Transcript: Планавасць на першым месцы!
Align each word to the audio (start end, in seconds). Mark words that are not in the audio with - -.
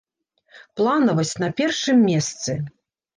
Планавасць 0.79 1.33
на 1.43 1.49
першым 1.59 1.97
месцы! 2.09 2.57